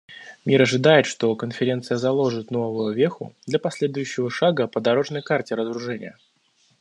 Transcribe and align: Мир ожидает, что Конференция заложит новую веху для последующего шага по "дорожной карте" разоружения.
Мир 0.45 0.59
ожидает, 0.63 1.05
что 1.05 1.35
Конференция 1.35 1.95
заложит 1.95 2.49
новую 2.49 2.91
веху 2.95 3.35
для 3.45 3.59
последующего 3.59 4.31
шага 4.31 4.65
по 4.65 4.81
"дорожной 4.81 5.21
карте" 5.21 5.53
разоружения. 5.53 6.17